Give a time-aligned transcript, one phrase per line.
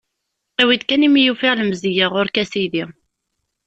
[0.61, 2.83] Awi-d kan imi i ufiɣ lemzeyya ɣur-k, a sidi.